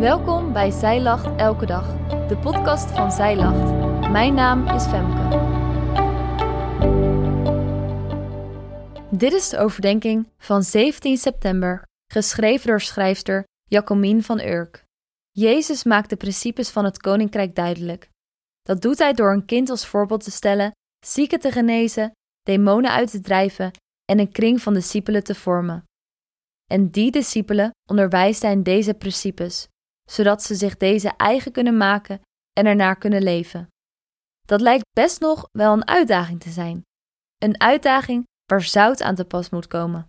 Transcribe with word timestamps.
Welkom 0.00 0.52
bij 0.52 0.70
Zij 0.70 1.00
Lacht 1.00 1.36
Elke 1.36 1.66
Dag, 1.66 1.96
de 2.28 2.38
podcast 2.38 2.90
van 2.90 3.12
Zij 3.12 3.36
Lacht. 3.36 3.70
Mijn 4.10 4.34
naam 4.34 4.68
is 4.68 4.84
Femke. 4.84 5.38
Dit 9.10 9.32
is 9.32 9.48
de 9.48 9.58
overdenking 9.58 10.28
van 10.38 10.62
17 10.62 11.16
september, 11.16 11.82
geschreven 12.12 12.66
door 12.66 12.80
schrijfster 12.80 13.44
Jacomien 13.64 14.22
van 14.22 14.40
Urk. 14.40 14.84
Jezus 15.30 15.84
maakt 15.84 16.10
de 16.10 16.16
principes 16.16 16.70
van 16.70 16.84
het 16.84 16.98
koninkrijk 16.98 17.54
duidelijk. 17.54 18.08
Dat 18.62 18.82
doet 18.82 18.98
hij 18.98 19.12
door 19.12 19.32
een 19.32 19.46
kind 19.46 19.70
als 19.70 19.86
voorbeeld 19.86 20.24
te 20.24 20.30
stellen, 20.30 20.72
zieken 21.06 21.40
te 21.40 21.52
genezen, 21.52 22.12
demonen 22.42 22.90
uit 22.90 23.10
te 23.10 23.20
drijven 23.20 23.70
en 24.04 24.18
een 24.18 24.32
kring 24.32 24.62
van 24.62 24.74
discipelen 24.74 25.24
te 25.24 25.34
vormen. 25.34 25.84
En 26.70 26.90
die 26.90 27.10
discipelen 27.10 27.70
onderwijst 27.90 28.42
hij 28.42 28.52
in 28.52 28.62
deze 28.62 28.94
principes, 28.94 29.68
zodat 30.10 30.42
ze 30.42 30.54
zich 30.54 30.76
deze 30.76 31.12
eigen 31.16 31.52
kunnen 31.52 31.76
maken 31.76 32.20
en 32.52 32.66
ernaar 32.66 32.96
kunnen 32.96 33.22
leven. 33.22 33.68
Dat 34.40 34.60
lijkt 34.60 34.84
best 34.92 35.20
nog 35.20 35.48
wel 35.52 35.72
een 35.72 35.86
uitdaging 35.86 36.40
te 36.40 36.50
zijn. 36.50 36.82
Een 37.38 37.60
uitdaging 37.60 38.24
waar 38.44 38.62
zout 38.62 39.02
aan 39.02 39.14
te 39.14 39.24
pas 39.24 39.50
moet 39.50 39.66
komen. 39.66 40.06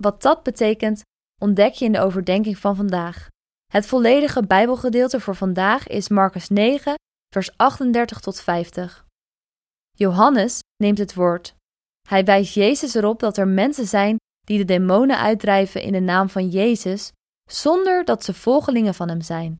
Wat 0.00 0.22
dat 0.22 0.42
betekent, 0.42 1.02
ontdek 1.40 1.72
je 1.72 1.84
in 1.84 1.92
de 1.92 2.00
overdenking 2.00 2.58
van 2.58 2.76
vandaag. 2.76 3.28
Het 3.72 3.86
volledige 3.86 4.46
Bijbelgedeelte 4.46 5.20
voor 5.20 5.34
vandaag 5.34 5.86
is 5.86 6.08
Marcus 6.08 6.48
9, 6.48 6.94
vers 7.28 7.56
38 7.56 8.20
tot 8.20 8.40
50. 8.40 9.04
Johannes 9.90 10.60
neemt 10.76 10.98
het 10.98 11.14
woord. 11.14 11.54
Hij 12.08 12.24
wijst 12.24 12.54
Jezus 12.54 12.94
erop 12.94 13.20
dat 13.20 13.36
er 13.36 13.48
mensen 13.48 13.86
zijn 13.86 14.16
die 14.46 14.58
de 14.58 14.64
demonen 14.64 15.18
uitdrijven 15.18 15.82
in 15.82 15.92
de 15.92 16.00
naam 16.00 16.28
van 16.28 16.48
Jezus, 16.48 17.12
zonder 17.50 18.04
dat 18.04 18.24
ze 18.24 18.34
volgelingen 18.34 18.94
van 18.94 19.08
hem 19.08 19.20
zijn. 19.20 19.56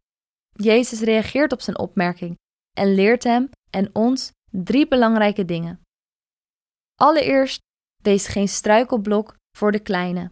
Jezus 0.53 1.01
reageert 1.01 1.53
op 1.53 1.61
zijn 1.61 1.79
opmerking 1.79 2.37
en 2.77 2.95
leert 2.95 3.25
hem 3.25 3.51
en 3.71 3.95
ons 3.95 4.31
drie 4.51 4.89
belangrijke 4.89 5.45
dingen. 5.45 5.81
Allereerst, 6.95 7.61
wees 8.03 8.27
geen 8.27 8.49
struikelblok 8.49 9.37
voor 9.57 9.73
de 9.73 9.81
kleine. 9.81 10.31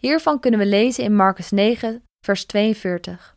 Hiervan 0.00 0.40
kunnen 0.40 0.60
we 0.60 0.66
lezen 0.66 1.04
in 1.04 1.16
Marcus 1.16 1.50
9, 1.50 2.02
vers 2.24 2.44
42. 2.44 3.36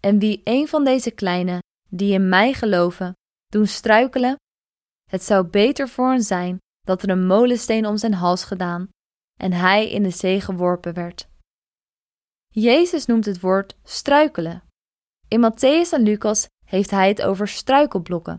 En 0.00 0.18
wie 0.18 0.40
een 0.44 0.68
van 0.68 0.84
deze 0.84 1.10
kleine, 1.10 1.58
die 1.88 2.12
in 2.12 2.28
mij 2.28 2.52
geloven, 2.52 3.12
doen 3.46 3.66
struikelen, 3.66 4.36
het 5.10 5.22
zou 5.22 5.46
beter 5.46 5.88
voor 5.88 6.10
hen 6.10 6.22
zijn 6.22 6.58
dat 6.80 7.02
er 7.02 7.08
een 7.08 7.26
molensteen 7.26 7.86
om 7.86 7.96
zijn 7.96 8.14
hals 8.14 8.44
gedaan 8.44 8.88
en 9.40 9.52
hij 9.52 9.90
in 9.90 10.02
de 10.02 10.10
zee 10.10 10.40
geworpen 10.40 10.94
werd. 10.94 11.28
Jezus 12.52 13.06
noemt 13.06 13.24
het 13.24 13.40
woord 13.40 13.76
struikelen. 13.84 14.62
In 15.28 15.40
Matthäus 15.40 15.92
en 15.92 16.02
Lucas 16.02 16.46
heeft 16.64 16.90
hij 16.90 17.08
het 17.08 17.22
over 17.22 17.48
struikelblokken. 17.48 18.38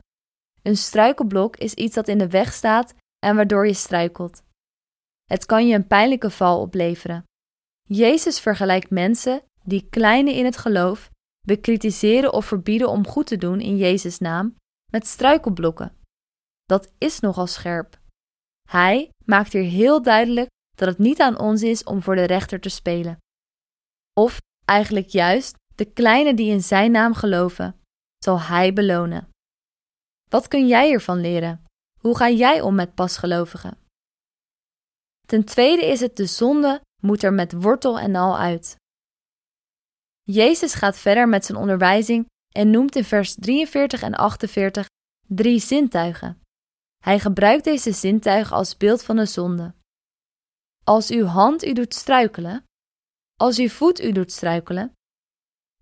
Een 0.61 0.77
struikelblok 0.77 1.57
is 1.57 1.73
iets 1.73 1.95
dat 1.95 2.07
in 2.07 2.17
de 2.17 2.29
weg 2.29 2.53
staat 2.53 2.93
en 3.19 3.35
waardoor 3.35 3.67
je 3.67 3.73
struikelt. 3.73 4.43
Het 5.23 5.45
kan 5.45 5.67
je 5.67 5.75
een 5.75 5.87
pijnlijke 5.87 6.29
val 6.29 6.61
opleveren. 6.61 7.23
Jezus 7.87 8.39
vergelijkt 8.39 8.89
mensen 8.89 9.43
die 9.63 9.87
kleine 9.89 10.33
in 10.33 10.45
het 10.45 10.57
geloof 10.57 11.09
bekritiseren 11.47 12.33
of 12.33 12.45
verbieden 12.45 12.89
om 12.89 13.07
goed 13.07 13.27
te 13.27 13.37
doen 13.37 13.59
in 13.59 13.77
Jezus' 13.77 14.17
naam 14.17 14.55
met 14.91 15.07
struikelblokken. 15.07 15.95
Dat 16.65 16.91
is 16.97 17.19
nogal 17.19 17.47
scherp. 17.47 17.99
Hij 18.69 19.09
maakt 19.25 19.53
hier 19.53 19.63
heel 19.63 20.01
duidelijk 20.01 20.49
dat 20.75 20.87
het 20.87 20.97
niet 20.97 21.19
aan 21.19 21.39
ons 21.39 21.61
is 21.61 21.83
om 21.83 22.01
voor 22.01 22.15
de 22.15 22.23
rechter 22.23 22.59
te 22.59 22.69
spelen. 22.69 23.17
Of 24.13 24.41
eigenlijk 24.65 25.07
juist 25.07 25.55
de 25.75 25.85
kleine 25.85 26.33
die 26.33 26.51
in 26.51 26.63
zijn 26.63 26.91
naam 26.91 27.13
geloven, 27.13 27.79
zal 28.17 28.41
hij 28.41 28.73
belonen. 28.73 29.29
Wat 30.29 30.47
kun 30.47 30.67
jij 30.67 30.91
ervan 30.91 31.19
leren? 31.19 31.65
Hoe 31.99 32.17
ga 32.17 32.29
jij 32.29 32.61
om 32.61 32.75
met 32.75 32.95
pasgelovigen? 32.95 33.77
Ten 35.27 35.45
tweede 35.45 35.85
is 35.85 35.99
het 35.99 36.15
de 36.17 36.25
zonde 36.25 36.81
moet 37.01 37.23
er 37.23 37.33
met 37.33 37.53
wortel 37.53 37.99
en 37.99 38.15
al 38.15 38.37
uit. 38.37 38.75
Jezus 40.21 40.73
gaat 40.73 40.97
verder 40.97 41.29
met 41.29 41.45
zijn 41.45 41.57
onderwijzing 41.57 42.25
en 42.55 42.69
noemt 42.69 42.95
in 42.95 43.03
vers 43.03 43.35
43 43.35 44.01
en 44.01 44.15
48 44.15 44.87
drie 45.27 45.59
zintuigen. 45.59 46.41
Hij 47.03 47.19
gebruikt 47.19 47.63
deze 47.63 47.91
zintuigen 47.91 48.55
als 48.55 48.77
beeld 48.77 49.03
van 49.03 49.15
de 49.15 49.25
zonde. 49.25 49.73
Als 50.83 51.09
uw 51.09 51.25
hand 51.25 51.65
u 51.65 51.73
doet 51.73 51.93
struikelen, 51.93 52.63
als 53.41 53.57
uw 53.57 53.69
voet 53.69 54.01
u 54.01 54.11
doet 54.11 54.31
struikelen, 54.31 54.93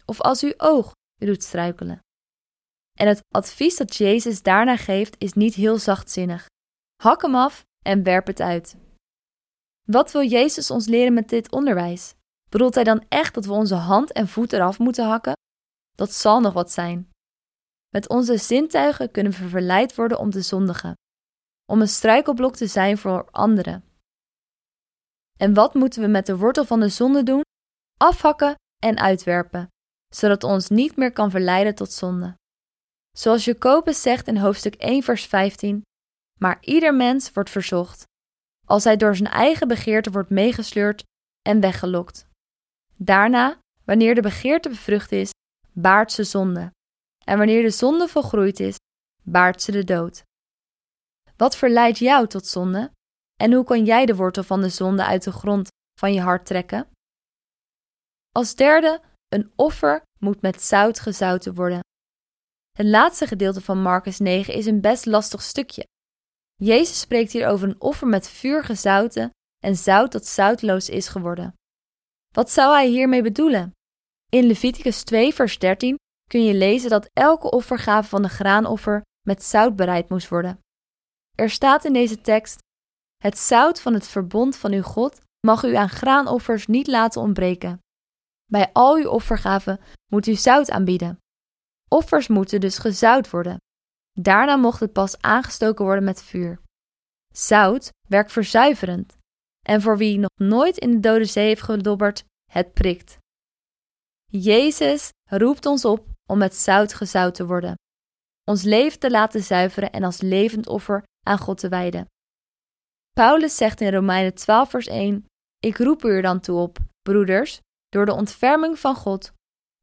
of 0.06 0.22
als 0.22 0.44
uw 0.44 0.54
oog 0.58 0.92
u 1.22 1.26
doet 1.26 1.44
struikelen. 1.44 2.00
En 3.00 3.08
het 3.08 3.22
advies 3.36 3.78
dat 3.78 3.96
Jezus 3.96 4.42
daarna 4.42 4.78
geeft 4.78 5.16
is 5.18 5.34
niet 5.34 5.54
heel 5.54 5.78
zachtzinnig. 5.78 6.46
Hak 7.04 7.22
hem 7.22 7.36
af 7.36 7.66
en 7.86 8.04
werp 8.04 8.28
het 8.28 8.42
uit. 8.42 8.78
Wat 9.88 10.12
wil 10.12 10.24
Jezus 10.24 10.72
ons 10.72 10.88
leren 10.88 11.14
met 11.14 11.30
dit 11.30 11.52
onderwijs? 11.52 12.14
Bedoelt 12.50 12.76
hij 12.76 12.84
dan 12.84 13.06
echt 13.08 13.34
dat 13.34 13.46
we 13.46 13.52
onze 13.52 13.76
hand 13.76 14.12
en 14.12 14.28
voet 14.28 14.54
eraf 14.54 14.80
moeten 14.80 15.06
hakken? 15.06 15.34
Dat 15.96 16.14
zal 16.14 16.40
nog 16.40 16.54
wat 16.54 16.72
zijn. 16.72 17.10
Met 17.90 18.10
onze 18.10 18.38
zintuigen 18.38 19.12
kunnen 19.12 19.32
we 19.32 19.48
verleid 19.48 19.96
worden 19.96 20.20
om 20.20 20.30
te 20.30 20.42
zondigen, 20.42 20.94
om 21.66 21.82
een 21.82 21.88
struikelblok 21.88 22.56
te 22.56 22.68
zijn 22.68 22.98
voor 22.98 23.32
anderen. 23.32 23.89
En 25.40 25.54
wat 25.54 25.74
moeten 25.74 26.02
we 26.02 26.08
met 26.08 26.26
de 26.26 26.38
wortel 26.38 26.66
van 26.66 26.80
de 26.80 26.90
zonde 26.90 27.24
doen? 27.24 27.42
Afhakken 27.98 28.56
en 28.84 29.00
uitwerpen, 29.00 29.68
zodat 30.14 30.44
ons 30.44 30.70
niet 30.70 30.96
meer 30.96 31.12
kan 31.12 31.32
verleiden 31.32 31.76
tot 31.76 31.92
zonde. 31.92 32.36
Zoals 33.18 33.46
Jacobus 33.46 34.02
zegt 34.02 34.28
in 34.28 34.38
hoofdstuk 34.38 34.76
1, 34.76 35.04
vers 35.04 35.26
15: 35.26 35.82
Maar 36.40 36.58
ieder 36.62 36.96
mens 36.96 37.32
wordt 37.32 37.50
verzocht, 37.50 38.04
als 38.66 38.84
hij 38.84 38.98
door 38.98 39.16
zijn 39.16 39.30
eigen 39.30 39.68
begeerte 39.68 40.12
wordt 40.12 40.30
meegesleurd 40.30 41.04
en 41.42 41.60
weggelokt. 41.60 42.28
Daarna, 42.96 43.60
wanneer 43.84 44.16
de 44.16 44.22
begeerte 44.22 44.70
bevrucht 44.70 45.12
is, 45.12 45.30
baart 45.72 46.12
ze 46.12 46.24
zonde. 46.24 46.72
En 47.26 47.38
wanneer 47.38 47.62
de 47.62 47.70
zonde 47.70 48.08
volgroeid 48.08 48.60
is, 48.60 48.76
baart 49.24 49.62
ze 49.62 49.72
de 49.72 49.84
dood. 49.84 50.24
Wat 51.38 51.56
verleidt 51.56 51.98
jou 51.98 52.28
tot 52.28 52.48
zonde? 52.48 52.92
En 53.42 53.54
hoe 53.54 53.64
kan 53.64 53.86
jij 53.86 54.06
de 54.06 54.16
wortel 54.16 54.44
van 54.44 54.62
de 54.62 54.70
zonde 54.70 55.06
uit 55.06 55.24
de 55.24 55.32
grond 55.32 55.68
van 56.00 56.14
je 56.14 56.22
hart 56.22 56.46
trekken? 56.46 56.88
Als 58.32 58.56
derde, 58.56 59.02
een 59.28 59.52
offer 59.56 60.02
moet 60.20 60.42
met 60.42 60.62
zout 60.62 61.00
gezouten 61.00 61.54
worden. 61.54 61.80
Het 62.78 62.86
laatste 62.86 63.28
gedeelte 63.28 63.62
van 63.62 63.82
Marcus 63.82 64.20
9 64.20 64.54
is 64.54 64.66
een 64.66 64.82
best 64.82 65.06
lastig 65.06 65.42
stukje. 65.42 65.88
Jezus 66.56 67.00
spreekt 67.00 67.32
hier 67.32 67.48
over 67.48 67.68
een 67.68 67.82
offer 67.82 68.08
met 68.08 68.30
vuur 68.30 68.64
gezouten 68.64 69.30
en 69.64 69.76
zout 69.76 70.12
dat 70.12 70.26
zoutloos 70.26 70.90
is 70.90 71.08
geworden. 71.08 71.54
Wat 72.34 72.52
zou 72.52 72.74
hij 72.74 72.88
hiermee 72.88 73.22
bedoelen? 73.22 73.72
In 74.30 74.44
Leviticus 74.44 75.04
2, 75.04 75.34
vers 75.34 75.60
13 75.60 75.96
kun 76.30 76.44
je 76.44 76.54
lezen 76.54 76.90
dat 76.90 77.10
elke 77.14 77.52
offergave 77.52 78.10
van 78.10 78.22
de 78.22 78.30
graanoffer 78.30 79.02
met 79.28 79.44
zout 79.44 79.76
bereid 79.76 80.10
moest 80.10 80.30
worden. 80.30 80.60
Er 81.36 81.50
staat 81.50 81.86
in 81.86 81.94
deze 81.94 82.22
tekst: 82.22 82.60
Het 83.24 83.38
zout 83.38 83.82
van 83.82 83.94
het 83.94 84.08
verbond 84.08 84.56
van 84.56 84.72
uw 84.72 84.82
God 84.82 85.22
mag 85.46 85.64
u 85.64 85.76
aan 85.76 85.90
graanoffers 85.90 86.68
niet 86.68 86.88
laten 86.88 87.22
ontbreken. 87.22 87.80
Bij 88.46 88.70
al 88.74 88.96
uw 88.96 89.10
offergaven 89.10 89.80
moet 90.12 90.28
u 90.28 90.34
zout 90.34 90.72
aanbieden. 90.72 91.20
Offers 91.90 92.28
moeten 92.28 92.60
dus 92.60 92.78
gezout 92.78 93.30
worden. 93.30 93.58
Daarna 94.12 94.56
mocht 94.56 94.80
het 94.80 94.94
pas 94.94 95.22
aangestoken 95.22 95.86
worden 95.86 96.04
met 96.04 96.24
vuur. 96.24 96.62
Zout 97.34 97.90
werkt 98.08 98.32
verzuiverend. 98.32 99.18
En 99.66 99.82
voor 99.82 99.98
wie 99.98 100.18
nog 100.18 100.32
nooit 100.36 100.78
in 100.78 100.92
de 100.92 101.00
Dode 101.00 101.26
Zee 101.26 101.48
heeft 101.48 101.62
gedobberd, 101.62 102.24
het 102.52 102.74
prikt. 102.74 103.18
Jezus 104.26 105.10
roept 105.30 105.66
ons 105.66 105.86
op 105.86 106.08
om 106.26 106.38
met 106.38 106.56
zout 106.56 106.94
gezout 106.94 107.36
te 107.36 107.46
worden, 107.46 107.76
ons 108.44 108.64
leven 108.64 109.00
te 109.00 109.12
laten 109.12 109.44
zuiveren 109.44 109.92
en 109.92 110.04
als 110.04 110.22
levend 110.22 110.68
offer 110.68 111.04
aan 111.28 111.38
God 111.38 111.58
te 111.58 111.70
wijden. 111.70 112.08
Paulus 113.20 113.56
zegt 113.56 113.82
in 113.82 113.94
Romeinen 113.94 114.34
12, 114.34 114.70
vers 114.70 114.88
1: 114.88 115.26
Ik 115.60 115.78
roep 115.78 116.04
u 116.04 116.10
er 116.10 116.22
dan 116.22 116.40
toe 116.40 116.60
op, 116.60 116.78
broeders, 117.02 117.60
door 117.90 118.06
de 118.06 118.14
ontferming 118.14 118.80
van 118.80 118.96
God, 118.96 119.32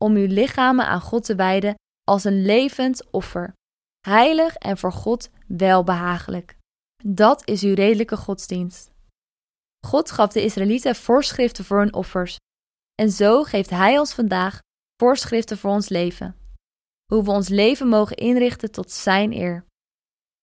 om 0.04 0.14
uw 0.14 0.26
lichamen 0.26 0.86
aan 0.86 1.00
God 1.00 1.24
te 1.24 1.34
wijden 1.34 1.74
als 2.04 2.24
een 2.24 2.42
levend 2.42 3.10
offer, 3.10 3.52
heilig 4.08 4.56
en 4.56 4.78
voor 4.78 4.92
God 4.92 5.30
welbehagelijk. 5.46 6.56
Dat 7.04 7.48
is 7.48 7.62
uw 7.62 7.74
redelijke 7.74 8.16
godsdienst. 8.16 8.90
God 9.86 10.10
gaf 10.10 10.32
de 10.32 10.42
Israëlieten 10.42 10.94
voorschriften 10.94 11.64
voor 11.64 11.78
hun 11.78 11.94
offers, 11.94 12.36
en 12.94 13.10
zo 13.10 13.42
geeft 13.42 13.70
Hij 13.70 13.98
ons 13.98 14.14
vandaag 14.14 14.58
voorschriften 15.02 15.58
voor 15.58 15.70
ons 15.70 15.88
leven. 15.88 16.36
Hoe 17.12 17.24
we 17.24 17.30
ons 17.30 17.48
leven 17.48 17.88
mogen 17.88 18.16
inrichten 18.16 18.70
tot 18.70 18.90
Zijn 18.90 19.32
eer. 19.32 19.64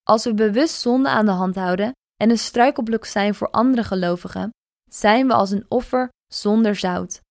Als 0.04 0.24
we 0.24 0.34
bewust 0.34 0.82
zonde 0.82 1.10
aan 1.10 1.26
de 1.26 1.32
hand 1.32 1.56
houden 1.56 1.94
en 2.24 2.30
een 2.30 2.38
struikelblok 2.38 3.06
zijn 3.06 3.36
voor 3.36 3.50
andere 3.50 3.84
gelovigen, 3.84 4.50
zijn 4.90 5.28
we 5.28 5.34
als 5.34 5.52
een 5.52 5.66
offer 5.68 6.10
zonder 6.34 6.76
zout. 6.76 7.22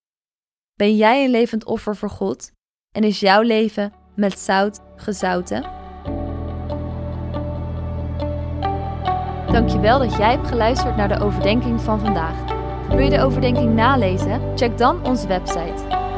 Ben 0.75 0.97
jij 0.97 1.25
een 1.25 1.31
levend 1.31 1.65
offer 1.65 1.97
voor 1.97 2.11
God? 2.11 2.51
En 2.95 3.05
is 3.05 3.21
jouw 3.21 3.43
leven 3.43 3.93
met 4.15 4.39
zout 4.39 4.81
gezouten? 4.97 5.63
Dankjewel 9.53 9.99
dat 9.99 10.17
jij 10.17 10.31
hebt 10.31 10.49
geluisterd 10.49 10.97
naar 10.97 11.09
de 11.09 11.21
overdenking 11.25 11.81
van 11.81 12.01
vandaag. 12.01 12.45
Wil 12.89 12.99
je 12.99 13.11
de 13.11 13.21
overdenking 13.21 13.75
nalezen? 13.75 14.57
Check 14.57 14.79
dan 14.79 15.05
onze 15.07 15.27
website. 15.27 16.02